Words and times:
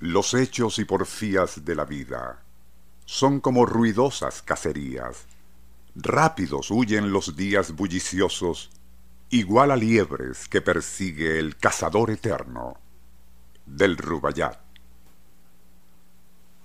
Los 0.00 0.34
hechos 0.34 0.78
y 0.78 0.84
porfías 0.84 1.64
de 1.64 1.74
la 1.74 1.84
vida 1.84 2.42
son 3.04 3.40
como 3.40 3.64
ruidosas 3.64 4.42
cacerías. 4.42 5.26
Rápidos 5.94 6.70
huyen 6.70 7.12
los 7.12 7.36
días 7.36 7.76
bulliciosos, 7.76 8.70
igual 9.30 9.70
a 9.70 9.76
liebres 9.76 10.48
que 10.48 10.60
persigue 10.60 11.38
el 11.38 11.56
cazador 11.56 12.10
eterno 12.10 12.76
del 13.66 13.96
Rubayat. 13.96 14.58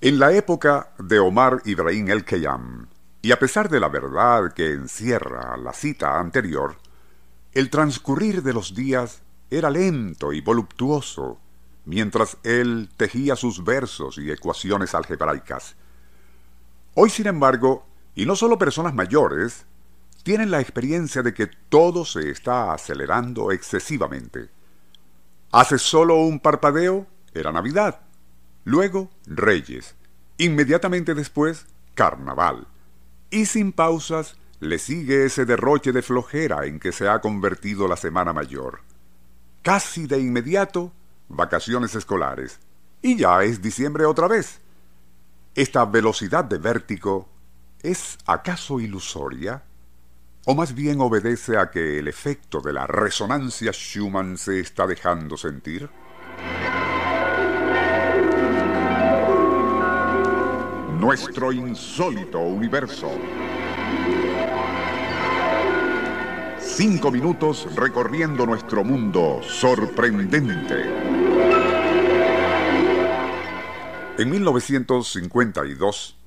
En 0.00 0.18
la 0.18 0.32
época 0.32 0.94
de 0.98 1.18
Omar 1.18 1.60
Ibrahim 1.66 2.08
el 2.08 2.24
Khayyam, 2.24 2.88
y 3.20 3.32
a 3.32 3.38
pesar 3.38 3.68
de 3.68 3.80
la 3.80 3.88
verdad 3.90 4.54
que 4.54 4.72
encierra 4.72 5.58
la 5.58 5.74
cita 5.74 6.18
anterior, 6.18 6.78
el 7.52 7.68
transcurrir 7.68 8.42
de 8.42 8.54
los 8.54 8.74
días 8.74 9.20
era 9.50 9.68
lento 9.68 10.32
y 10.32 10.40
voluptuoso, 10.40 11.38
mientras 11.84 12.36
él 12.42 12.88
tejía 12.96 13.36
sus 13.36 13.64
versos 13.64 14.18
y 14.18 14.30
ecuaciones 14.30 14.94
algebraicas. 14.94 15.76
Hoy, 16.94 17.10
sin 17.10 17.26
embargo, 17.26 17.86
y 18.14 18.26
no 18.26 18.36
solo 18.36 18.58
personas 18.58 18.94
mayores, 18.94 19.66
tienen 20.22 20.50
la 20.50 20.60
experiencia 20.60 21.22
de 21.22 21.32
que 21.32 21.46
todo 21.68 22.04
se 22.04 22.30
está 22.30 22.72
acelerando 22.72 23.52
excesivamente. 23.52 24.50
Hace 25.52 25.78
solo 25.78 26.16
un 26.16 26.40
parpadeo 26.40 27.06
era 27.32 27.52
Navidad, 27.52 28.00
luego 28.64 29.10
Reyes, 29.26 29.94
inmediatamente 30.36 31.14
después 31.14 31.66
Carnaval, 31.94 32.66
y 33.30 33.46
sin 33.46 33.72
pausas 33.72 34.36
le 34.60 34.78
sigue 34.78 35.24
ese 35.24 35.46
derroche 35.46 35.92
de 35.92 36.02
flojera 36.02 36.66
en 36.66 36.78
que 36.78 36.92
se 36.92 37.08
ha 37.08 37.20
convertido 37.20 37.88
la 37.88 37.96
Semana 37.96 38.32
Mayor. 38.32 38.82
Casi 39.62 40.06
de 40.06 40.20
inmediato, 40.20 40.92
vacaciones 41.30 41.94
escolares, 41.94 42.60
y 43.00 43.16
ya 43.16 43.42
es 43.42 43.62
diciembre 43.62 44.04
otra 44.04 44.28
vez. 44.28 44.60
Esta 45.54 45.86
velocidad 45.86 46.44
de 46.44 46.58
vértigo 46.58 47.30
¿Es 47.82 48.18
acaso 48.26 48.78
ilusoria? 48.78 49.62
¿O 50.44 50.54
más 50.54 50.74
bien 50.74 51.00
obedece 51.00 51.56
a 51.56 51.70
que 51.70 51.98
el 51.98 52.08
efecto 52.08 52.60
de 52.60 52.74
la 52.74 52.86
resonancia 52.86 53.72
Schumann 53.72 54.36
se 54.36 54.60
está 54.60 54.86
dejando 54.86 55.38
sentir? 55.38 55.88
Nuestro 60.98 61.52
insólito 61.52 62.38
universo. 62.40 63.10
Cinco 66.58 67.10
minutos 67.10 67.66
recorriendo 67.74 68.44
nuestro 68.44 68.84
mundo 68.84 69.40
sorprendente. 69.42 71.19
En 74.20 74.28
1952, 74.28 76.18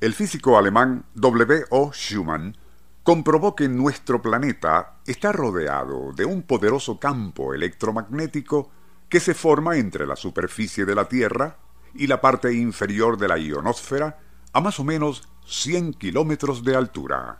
el 0.00 0.14
físico 0.14 0.56
alemán 0.56 1.04
W. 1.16 1.66
O. 1.68 1.92
Schumann 1.92 2.56
comprobó 3.02 3.54
que 3.54 3.68
nuestro 3.68 4.22
planeta 4.22 4.94
está 5.06 5.32
rodeado 5.32 6.12
de 6.12 6.24
un 6.24 6.44
poderoso 6.44 6.98
campo 6.98 7.52
electromagnético 7.52 8.70
que 9.10 9.20
se 9.20 9.34
forma 9.34 9.76
entre 9.76 10.06
la 10.06 10.16
superficie 10.16 10.86
de 10.86 10.94
la 10.94 11.10
Tierra 11.10 11.58
y 11.94 12.06
la 12.06 12.22
parte 12.22 12.54
inferior 12.54 13.18
de 13.18 13.28
la 13.28 13.36
ionosfera 13.36 14.18
a 14.54 14.60
más 14.62 14.80
o 14.80 14.84
menos 14.84 15.28
100 15.44 15.92
kilómetros 15.92 16.64
de 16.64 16.74
altura. 16.74 17.38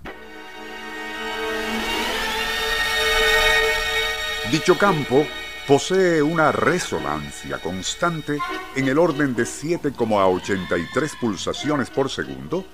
Dicho 4.51 4.77
campo 4.77 5.27
posee 5.67 6.23
una 6.23 6.51
resonancia 6.51 7.59
constante 7.59 8.39
en 8.75 8.89
el 8.89 8.99
orden 8.99 9.35
de 9.35 9.45
7,83 9.45 11.19
pulsaciones 11.21 11.91
por 11.91 12.11
segundo 12.11 12.65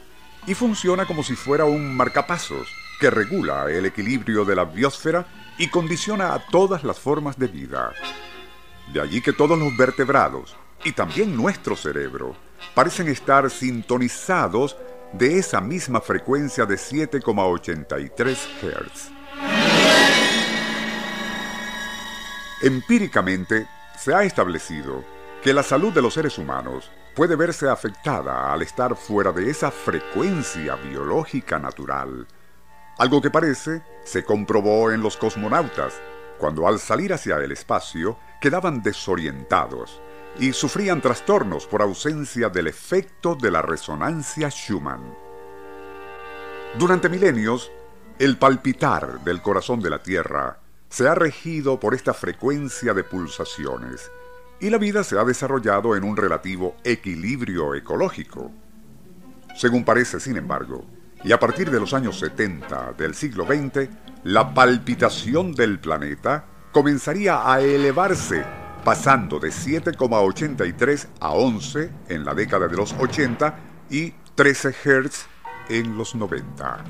y 0.46 0.54
funciona 0.54 1.04
como 1.04 1.22
si 1.22 1.34
fuera 1.34 1.64
un 1.66 1.94
marcapasos 1.94 2.66
que 2.98 3.10
regula 3.10 3.70
el 3.70 3.86
equilibrio 3.86 4.44
de 4.44 4.56
la 4.56 4.64
biosfera 4.64 5.26
y 5.58 5.68
condiciona 5.68 6.32
a 6.32 6.46
todas 6.46 6.82
las 6.84 6.98
formas 6.98 7.38
de 7.38 7.48
vida. 7.48 7.92
De 8.92 9.00
allí 9.00 9.20
que 9.20 9.32
todos 9.32 9.58
los 9.58 9.76
vertebrados, 9.76 10.56
y 10.84 10.92
también 10.92 11.36
nuestro 11.36 11.76
cerebro, 11.76 12.36
parecen 12.74 13.08
estar 13.08 13.50
sintonizados 13.50 14.76
de 15.12 15.38
esa 15.38 15.60
misma 15.60 16.00
frecuencia 16.00 16.64
de 16.64 16.76
7,83 16.76 18.36
Hz. 18.62 19.17
Empíricamente, 22.60 23.68
se 23.96 24.12
ha 24.12 24.24
establecido 24.24 25.04
que 25.42 25.52
la 25.52 25.62
salud 25.62 25.92
de 25.92 26.02
los 26.02 26.14
seres 26.14 26.38
humanos 26.38 26.90
puede 27.14 27.36
verse 27.36 27.68
afectada 27.68 28.52
al 28.52 28.62
estar 28.62 28.96
fuera 28.96 29.30
de 29.30 29.48
esa 29.48 29.70
frecuencia 29.70 30.74
biológica 30.74 31.60
natural, 31.60 32.26
algo 32.98 33.22
que 33.22 33.30
parece 33.30 33.82
se 34.02 34.24
comprobó 34.24 34.90
en 34.90 35.02
los 35.02 35.16
cosmonautas, 35.16 36.00
cuando 36.38 36.66
al 36.66 36.80
salir 36.80 37.12
hacia 37.12 37.36
el 37.36 37.52
espacio 37.52 38.18
quedaban 38.40 38.82
desorientados 38.82 40.00
y 40.40 40.52
sufrían 40.52 41.00
trastornos 41.00 41.66
por 41.66 41.82
ausencia 41.82 42.48
del 42.48 42.66
efecto 42.66 43.36
de 43.36 43.52
la 43.52 43.62
resonancia 43.62 44.48
Schumann. 44.50 45.14
Durante 46.76 47.08
milenios, 47.08 47.70
el 48.18 48.36
palpitar 48.36 49.20
del 49.20 49.42
corazón 49.42 49.80
de 49.80 49.90
la 49.90 50.02
Tierra 50.02 50.58
se 50.88 51.08
ha 51.08 51.14
regido 51.14 51.78
por 51.78 51.94
esta 51.94 52.14
frecuencia 52.14 52.94
de 52.94 53.04
pulsaciones 53.04 54.10
y 54.60 54.70
la 54.70 54.78
vida 54.78 55.04
se 55.04 55.18
ha 55.18 55.24
desarrollado 55.24 55.94
en 55.96 56.04
un 56.04 56.16
relativo 56.16 56.76
equilibrio 56.84 57.74
ecológico. 57.74 58.50
Según 59.56 59.84
parece, 59.84 60.20
sin 60.20 60.36
embargo, 60.36 60.84
y 61.24 61.32
a 61.32 61.38
partir 61.38 61.70
de 61.70 61.80
los 61.80 61.94
años 61.94 62.18
70 62.18 62.94
del 62.96 63.14
siglo 63.14 63.44
XX, 63.44 63.88
la 64.24 64.54
palpitación 64.54 65.54
del 65.54 65.78
planeta 65.78 66.44
comenzaría 66.72 67.50
a 67.50 67.60
elevarse, 67.60 68.44
pasando 68.84 69.38
de 69.38 69.48
7,83 69.48 71.06
a 71.20 71.30
11 71.30 71.90
en 72.08 72.24
la 72.24 72.34
década 72.34 72.68
de 72.68 72.76
los 72.76 72.94
80 72.94 73.58
y 73.90 74.12
13 74.34 74.72
Hz 74.72 75.26
en 75.68 75.96
los 75.96 76.14
90. 76.14 76.84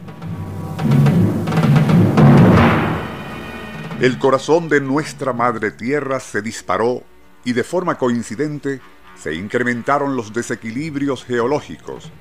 El 4.00 4.16
corazón 4.20 4.68
de 4.68 4.80
nuestra 4.80 5.32
madre 5.32 5.72
tierra 5.72 6.20
se 6.20 6.40
disparó 6.40 7.02
y 7.44 7.52
de 7.52 7.64
forma 7.64 7.98
coincidente 7.98 8.80
se 9.16 9.34
incrementaron 9.34 10.14
los 10.14 10.32
desequilibrios 10.32 11.24
geológicos, 11.24 12.12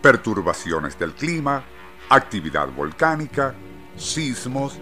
perturbaciones 0.00 0.98
del 0.98 1.12
clima, 1.12 1.64
actividad 2.08 2.68
volcánica, 2.68 3.54
sismos, 3.94 4.78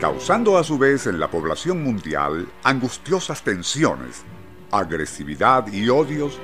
causando 0.00 0.56
a 0.56 0.64
su 0.64 0.78
vez 0.78 1.06
en 1.06 1.20
la 1.20 1.30
población 1.30 1.84
mundial 1.84 2.50
angustiosas 2.64 3.42
tensiones, 3.44 4.22
agresividad 4.70 5.70
y 5.70 5.90
odios, 5.90 6.40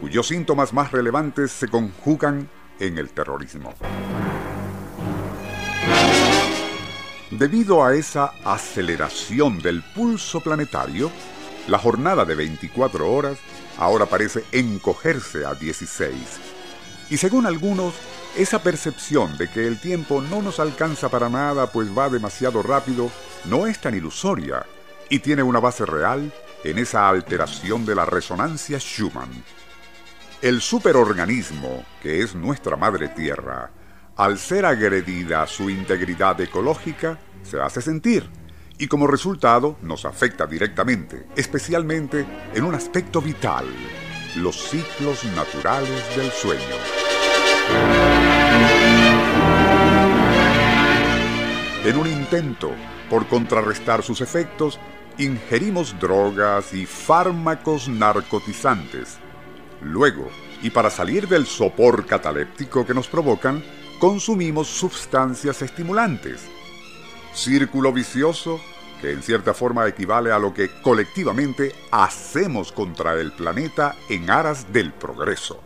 cuyos 0.00 0.28
síntomas 0.28 0.72
más 0.72 0.92
relevantes 0.92 1.50
se 1.50 1.66
conjugan 1.66 2.48
en 2.78 2.96
el 2.96 3.10
terrorismo. 3.10 3.74
Debido 7.30 7.84
a 7.84 7.94
esa 7.94 8.32
aceleración 8.44 9.60
del 9.60 9.82
pulso 9.82 10.40
planetario, 10.40 11.10
La 11.68 11.78
jornada 11.78 12.24
de 12.24 12.34
24 12.34 13.12
horas 13.12 13.38
ahora 13.78 14.06
parece 14.06 14.44
encogerse 14.50 15.44
a 15.44 15.54
16. 15.54 16.12
Y 17.10 17.16
según 17.18 17.46
algunos, 17.46 17.94
esa 18.36 18.62
percepción 18.62 19.36
de 19.38 19.48
que 19.48 19.66
el 19.66 19.78
tiempo 19.78 20.20
no 20.22 20.42
nos 20.42 20.58
alcanza 20.58 21.08
para 21.10 21.28
nada 21.28 21.70
pues 21.70 21.96
va 21.96 22.08
demasiado 22.08 22.62
rápido 22.62 23.10
no 23.44 23.66
es 23.66 23.80
tan 23.80 23.94
ilusoria 23.94 24.66
y 25.08 25.20
tiene 25.20 25.42
una 25.42 25.60
base 25.60 25.86
real 25.86 26.32
en 26.64 26.78
esa 26.78 27.08
alteración 27.08 27.86
de 27.86 27.94
la 27.94 28.06
resonancia 28.06 28.78
Schumann. 28.78 29.30
El 30.42 30.60
superorganismo, 30.62 31.84
que 32.02 32.22
es 32.22 32.34
nuestra 32.34 32.76
madre 32.76 33.08
tierra, 33.08 33.70
al 34.20 34.36
ser 34.36 34.66
agredida 34.66 35.46
su 35.46 35.70
integridad 35.70 36.38
ecológica, 36.42 37.18
se 37.42 37.58
hace 37.58 37.80
sentir 37.80 38.28
y 38.76 38.86
como 38.86 39.06
resultado 39.06 39.78
nos 39.80 40.04
afecta 40.04 40.46
directamente, 40.46 41.26
especialmente 41.36 42.26
en 42.52 42.64
un 42.64 42.74
aspecto 42.74 43.22
vital, 43.22 43.64
los 44.36 44.56
ciclos 44.68 45.24
naturales 45.34 46.04
del 46.14 46.30
sueño. 46.32 46.60
En 51.86 51.96
un 51.96 52.06
intento 52.06 52.72
por 53.08 53.26
contrarrestar 53.26 54.02
sus 54.02 54.20
efectos, 54.20 54.78
ingerimos 55.16 55.98
drogas 55.98 56.74
y 56.74 56.84
fármacos 56.84 57.88
narcotizantes. 57.88 59.16
Luego, 59.80 60.28
y 60.62 60.68
para 60.68 60.90
salir 60.90 61.26
del 61.26 61.46
sopor 61.46 62.04
cataléptico 62.04 62.84
que 62.84 62.92
nos 62.92 63.08
provocan, 63.08 63.62
consumimos 64.00 64.66
sustancias 64.66 65.60
estimulantes. 65.60 66.40
Círculo 67.34 67.92
vicioso 67.92 68.58
que 69.00 69.12
en 69.12 69.22
cierta 69.22 69.54
forma 69.54 69.86
equivale 69.86 70.32
a 70.32 70.38
lo 70.38 70.52
que 70.52 70.70
colectivamente 70.82 71.74
hacemos 71.90 72.72
contra 72.72 73.14
el 73.14 73.32
planeta 73.32 73.94
en 74.08 74.30
aras 74.30 74.72
del 74.72 74.92
progreso. 74.92 75.62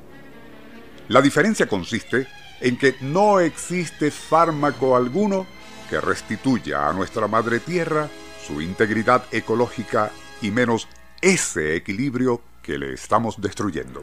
La 1.08 1.22
diferencia 1.22 1.66
consiste 1.66 2.26
en 2.60 2.76
que 2.76 2.96
no 3.00 3.40
existe 3.40 4.10
fármaco 4.10 4.96
alguno 4.96 5.46
que 5.88 6.00
restituya 6.00 6.88
a 6.88 6.92
nuestra 6.92 7.28
madre 7.28 7.60
tierra 7.60 8.08
su 8.46 8.60
integridad 8.60 9.24
ecológica 9.32 10.10
y 10.42 10.50
menos 10.50 10.88
ese 11.20 11.76
equilibrio 11.76 12.40
que 12.62 12.78
le 12.78 12.94
estamos 12.94 13.40
destruyendo. 13.40 14.02